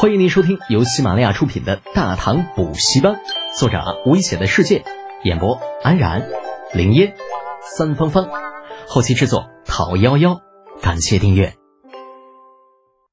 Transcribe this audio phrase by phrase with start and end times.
[0.00, 3.14] 欢迎您收听由喜马拉雅出品的《大唐补习班》，
[3.58, 4.84] 作者危险的世界，
[5.24, 6.30] 演播安然、
[6.72, 7.16] 林烟、
[7.76, 8.28] 三芳芳，
[8.86, 10.40] 后期制作陶幺幺。
[10.80, 11.56] 感谢订阅。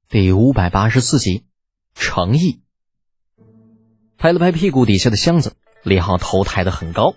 [0.09, 1.45] 第五百八十四集，
[1.95, 2.61] 诚意。
[4.19, 7.15] 拍了拍屁股底下的箱子，李浩头抬得很高。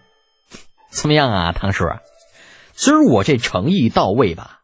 [0.89, 1.85] 怎么样啊，唐叔？
[2.73, 4.61] 今儿我这诚意到位吧？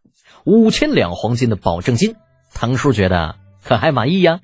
[0.46, 2.16] 五千两黄金的保证金，
[2.54, 4.40] 唐叔觉得可还满意呀？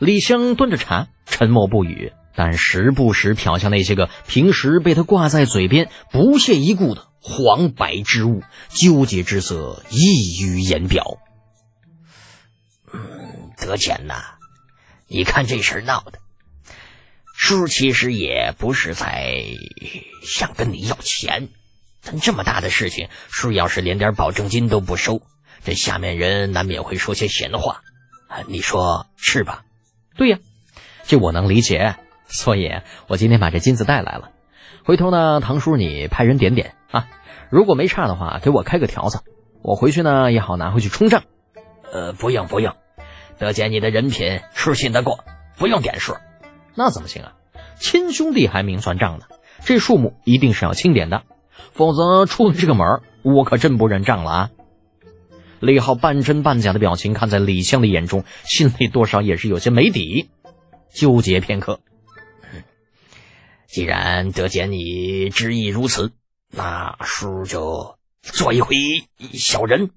[0.00, 11.18] 李湘端着茶，沉默不语，但时不时瞟向那些个平时被他挂在嘴边不屑一顾的黄白之物，纠结之色溢于言表。
[12.94, 14.38] 嗯，德简呐，
[15.06, 16.18] 你看这事儿闹的，
[17.36, 19.44] 叔其实也不是在
[20.24, 21.50] 想跟你要钱，
[22.02, 25.20] 但这么大的事情，叔要是连点保证金都不收，
[25.62, 27.82] 这下面人难免会说些闲话，
[28.46, 29.62] 你说是吧？
[30.20, 30.38] 对呀，
[31.06, 31.96] 这我能理解，
[32.26, 32.70] 所以
[33.08, 34.32] 我今天把这金子带来了。
[34.84, 37.08] 回头呢，唐叔你派人点点啊，
[37.48, 39.20] 如果没差的话，给我开个条子，
[39.62, 41.22] 我回去呢也好拿回去冲账。
[41.90, 42.76] 呃，不用不用，
[43.38, 45.24] 德姐你的人品是信得过，
[45.56, 46.14] 不用点数。
[46.74, 47.32] 那怎么行啊？
[47.78, 49.24] 亲兄弟还明算账呢，
[49.64, 51.22] 这数目一定是要清点的，
[51.72, 54.50] 否则出了这个门我可真不认账了啊！
[55.60, 60.30] 李浩半真半假的表情看在李湘的眼中，心里多少也是有些没底，
[60.90, 61.80] 纠结片刻。
[63.66, 66.12] 既然德简你执意如此，
[66.50, 68.74] 那叔就做一回
[69.34, 69.90] 小人。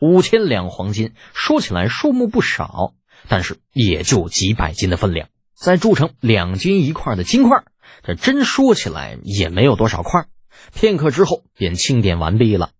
[0.00, 2.94] 五千两黄金说起来数目不少，
[3.28, 7.64] 但是也就几百斤的分量，再铸成两斤一块的金块，
[8.04, 10.26] 这真说起来也没有多少块。
[10.72, 12.70] 片刻之后，便清点完毕了。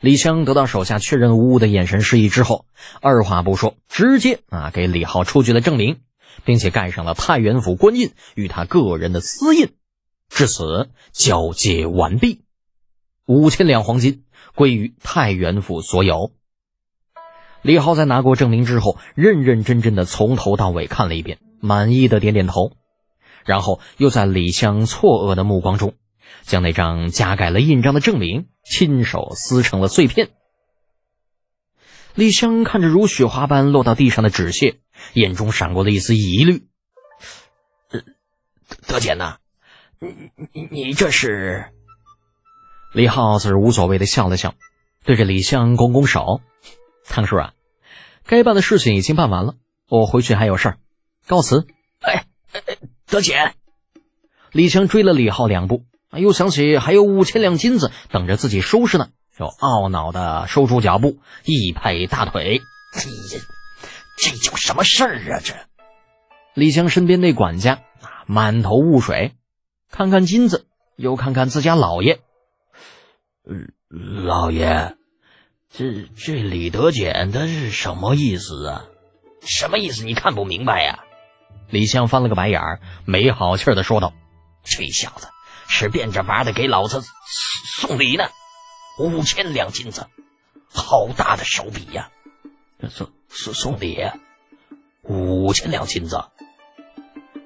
[0.00, 2.66] 李湘得到手下确认无误的眼神示意之后，
[3.00, 5.98] 二话不说，直接啊给李浩出具了证明，
[6.44, 9.70] 并且盖上了太原府官印与他个人的私印。
[10.28, 12.42] 至此，交接完毕，
[13.26, 14.22] 五千两黄金
[14.54, 16.30] 归于太原府所有。
[17.62, 22.70] 李浩在拿过证明之后，认认真真的从头到尾看了一遍，满意的点点头，
[23.44, 25.94] 然后又在李湘错愕的目光中。
[26.42, 30.30] 将那张加盖了印章的证明亲手撕成了碎片。
[32.14, 34.76] 李湘看着如雪花般落到地上的纸屑，
[35.14, 36.66] 眼中闪过了一丝疑虑
[37.90, 38.02] ：“呃，
[38.86, 39.38] 德简呐，
[40.00, 41.72] 你你你这是？”
[42.92, 44.54] 李浩则是无所谓的笑了笑，
[45.04, 46.40] 对着李湘拱拱手
[47.08, 47.52] ：“唐叔啊，
[48.24, 49.56] 该办的事情已经办完了，
[49.88, 50.78] 我回去还有事儿，
[51.26, 51.66] 告辞。”
[52.00, 52.26] 哎，
[53.06, 53.54] 德简，
[54.52, 55.84] 李湘追了李浩两步。
[56.10, 62.62] 啊又想起还有五千两金子等着自己收拾呢，就懊恼的收住脚步，一拍大腿
[62.96, 63.42] ：“哎呀，
[64.16, 65.40] 这叫什么事儿啊？
[65.44, 65.54] 这！”
[66.54, 69.34] 李湘身边那管家啊，满头雾水，
[69.90, 72.20] 看看金子，又看看自家老爷。
[73.44, 73.54] 呃，
[73.90, 74.96] 老爷，
[75.70, 78.86] 这这李德简他是什么意思啊？
[79.42, 80.04] 什么意思？
[80.04, 81.04] 你看不明白呀？
[81.70, 84.14] 李湘翻了个白眼儿，没好气的说道
[84.64, 85.28] ：“这小子！”
[85.68, 87.02] 是变着法的给老子
[87.80, 88.24] 送礼呢，
[88.98, 90.06] 五千两金子，
[90.72, 92.08] 好大的手笔呀！
[92.88, 93.98] 送送送礼，
[95.02, 96.24] 五千两金子。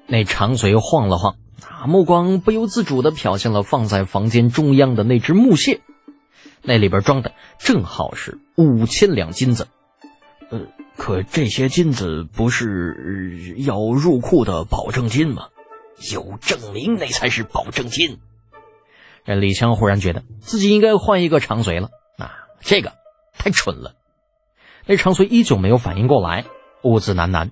[0.07, 1.35] 那长嘴晃了晃，
[1.67, 5.81] 啊目光不由自主的瞟向了放在房间中央的那只木屑，
[6.61, 9.67] 那里边装的正好是五千两金子。
[10.49, 10.61] 呃，
[10.97, 15.49] 可这些金子不是要入库的保证金吗？
[16.11, 18.19] 有证明，那才是保证金。
[19.25, 22.93] 这李强忽然觉得自己应该换一个长随了啊，这个
[23.37, 23.95] 太蠢了。
[24.85, 26.45] 那长随依旧没有反应过来，
[26.81, 27.51] 兀自喃喃：“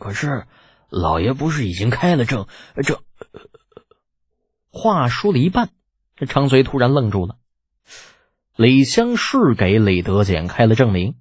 [0.00, 0.46] 可是
[0.88, 2.46] 老爷不是已经开了证？
[2.82, 3.02] 这……”
[4.72, 5.68] 话说了一半，
[6.16, 7.36] 这长随突然愣住了。
[8.56, 11.16] 李湘是给李德简开了证明，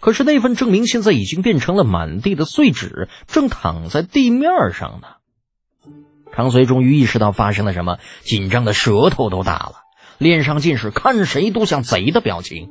[0.00, 5.17] 可是那份证明现在已经变成了满地的碎纸，正躺在地面上呢。
[6.34, 9.74] 长随终于意识到发生了什么，紧张的舌头都大了，
[10.18, 12.70] 脸上尽是看谁都像贼的表情。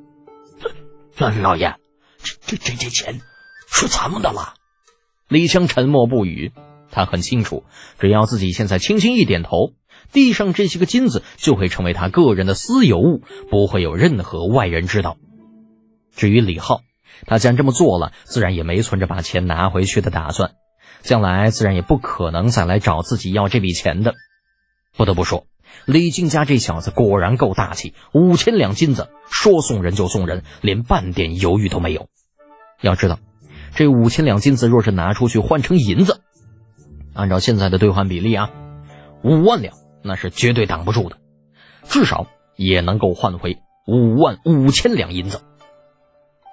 [1.18, 1.76] 老爷，
[2.22, 3.22] 这这这这钱
[3.70, 4.54] 是咱们的了。
[5.28, 6.54] 李湘沉默不语，
[6.92, 7.64] 他很清楚，
[8.00, 9.74] 只要自己现在轻轻一点头，
[10.14, 15.18] 地上这些个金子就会成为他个人的私有物，不会有任何外人知道。
[16.16, 16.82] 至于李浩，
[17.26, 20.52] 他既然这么做了，自然也没存着把钱拿回去的打算。
[21.02, 24.16] 将来自然也不可能再来找自己要这笔钱的。
[24.96, 25.46] 不得不说，
[25.86, 32.08] 李靖家这小子果然够大气，五千两金子说送人就送人，连半点犹豫都没有。
[32.82, 33.20] 要知道，
[33.76, 36.22] 这五千两金子若是拿出去换成银子，
[37.14, 38.50] 按照现在的兑换比例啊，
[39.24, 41.18] 五万两那是绝对挡不住的，
[41.84, 45.42] 至少也能够换回五万五千两银子。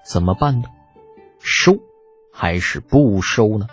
[0.07, 0.69] 怎么办呢？
[1.41, 1.77] 收
[2.33, 3.67] 还是不收呢？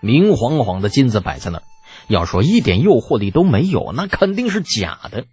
[0.00, 1.62] 明晃晃的金子摆在那儿，
[2.08, 5.24] 要说一点诱惑力都没有，那肯定是假的。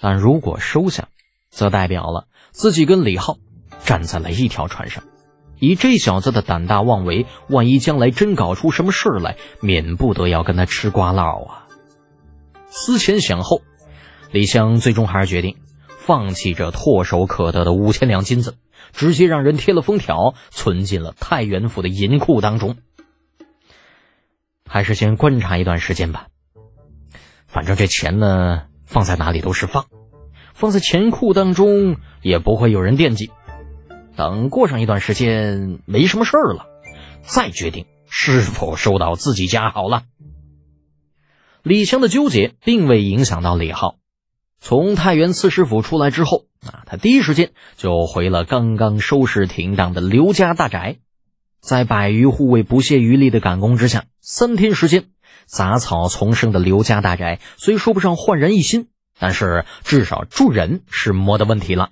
[0.00, 1.08] 但如果收下，
[1.50, 3.36] 则代表了自己跟李浩
[3.84, 5.04] 站在了一条船上。
[5.58, 11.68] 以这小子的胆大妄为，万一将来真搞出什么事来，免不得要跟他吃瓜唠啊！
[12.68, 13.62] 思前想后，
[14.32, 15.56] 李湘最终还是决定
[16.04, 18.56] 放弃这唾手可得的五千两金子，
[18.92, 22.76] 直接让人贴了封条，存进了太原府的银库当中。
[24.68, 26.26] 还是先观察一段时间吧，
[27.46, 29.86] 反正这钱呢，放在哪里都是放，
[30.54, 33.30] 放在钱库当中也不会有人惦记。
[34.16, 36.66] 等过上一段时间没什么事儿了，
[37.22, 40.02] 再决定是否收到自己家好了。
[41.62, 44.01] 李湘的纠结并未影响到李浩。
[44.64, 50.98] 从太原刺史府出来之后，啊，他第一时间就回了刚刚收拾停当的刘家大宅。
[51.60, 55.06] 在百余护卫不懈余力的赶工之下，三天时间，
[55.46, 58.86] 杂草丛生的刘家大宅虽说不上焕然一新，
[59.18, 61.90] 但是至少住人是没得问题了。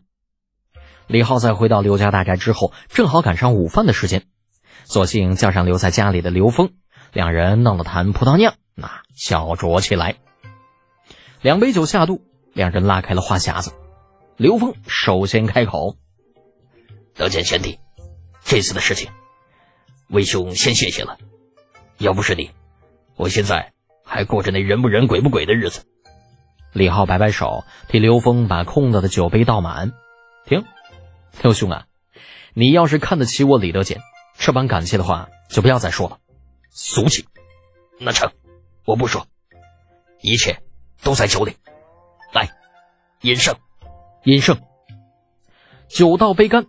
[1.09, 4.27] 李浩在回到刘家大宅之后，正好赶上午饭的时间，
[4.85, 6.71] 索性叫上留在家里的刘峰，
[7.13, 10.15] 两人弄了坛葡萄酿，那小酌起来。
[11.43, 12.23] 两杯酒下肚，
[12.53, 13.73] 两人拉开了话匣子。
[14.37, 15.97] 刘峰首先开口
[17.15, 17.79] ：“得见贤弟，
[18.43, 19.11] 这次的事情，
[20.09, 21.19] 为兄先谢谢了。
[21.99, 22.51] 要不是你，
[23.17, 23.73] 我现在
[24.05, 25.85] 还过着那人不人鬼不鬼的日子。”
[26.73, 29.93] 李浩摆摆手，替刘峰把空了的酒杯倒满，
[30.47, 30.65] 停。
[31.43, 31.87] 刘兄啊，
[32.55, 34.01] 你要是看得起我李德俭，
[34.39, 36.19] 这般感谢的话就不要再说了，
[36.71, 37.27] 俗气。
[37.99, 38.33] 那成，
[38.85, 39.27] 我不说，
[40.23, 40.63] 一切
[41.03, 41.57] 都在酒里。
[43.23, 43.57] 来，饮胜，
[44.25, 44.61] 饮胜。
[45.89, 46.67] 酒到杯干，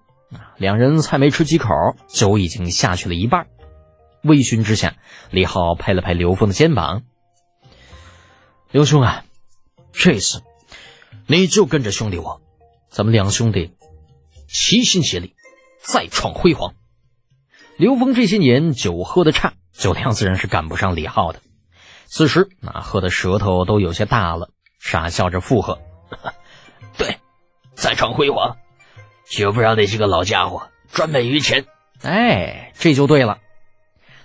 [0.58, 1.70] 两人才没吃几口，
[2.08, 3.48] 酒已经下去了一半。
[4.24, 4.96] 微醺之下，
[5.30, 7.04] 李浩拍了拍刘峰的肩膀
[8.72, 9.24] ：“刘兄啊，
[9.92, 10.44] 这次
[11.28, 12.42] 你就跟着兄弟我，
[12.90, 13.72] 咱们两兄弟。”
[14.54, 15.34] 齐心协力，
[15.82, 16.74] 再创辉煌。
[17.78, 21.40] 刘峰这些年酒喝的差，酒量自然是赶不上李浩的。
[22.06, 25.80] 此时那喝的舌头都有些大了，傻笑着附和：“，
[27.82, 28.58] 再创辉煌，
[29.26, 31.66] 绝不让那些个老家伙专美于前。”
[32.04, 33.40] 哎，这就对了。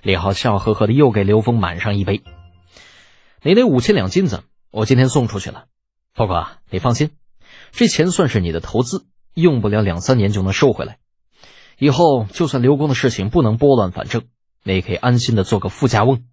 [0.02, 2.22] 李浩笑呵呵的又给刘峰满上一杯。
[3.40, 5.64] 你那五千两金子，我今天送出去了。
[6.14, 7.12] 不过你放心，
[7.70, 9.06] 这钱算是你的投资。
[9.32, 10.98] 用不了两三年就能收回来，
[11.78, 14.24] 以后就算刘公的事情不能拨乱反正，
[14.64, 16.24] 你也可以安心的做个富家翁。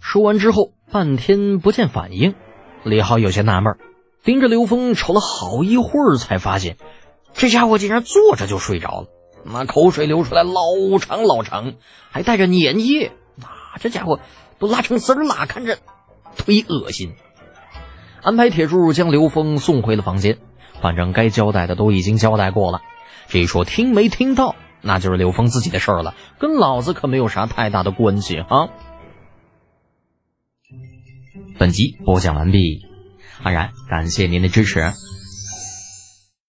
[0.00, 2.34] 说完之后，半天不见反应，
[2.84, 3.78] 李浩有些纳闷儿，
[4.22, 6.76] 盯着刘峰瞅了好一会儿，才发现
[7.32, 9.06] 这家伙竟然坐着就睡着了，
[9.44, 11.74] 那口水流出来老长老长，
[12.10, 14.20] 还带着粘液，啊，这家伙
[14.58, 15.78] 都拉成丝儿了，看着
[16.36, 17.14] 忒恶心。
[18.22, 20.38] 安排铁柱将刘峰送回了房间。
[20.80, 22.82] 反正该交代的都已经交代过了，
[23.28, 28.68] 这一说听没听到，那就是刘峰自己的事儿了，跟老子可没有啥太大的关系啊。
[31.56, 32.84] 本集播讲完毕，
[33.42, 34.92] 安然感谢您的支持。